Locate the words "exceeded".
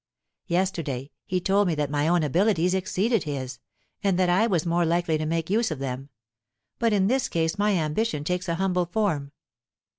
2.73-3.21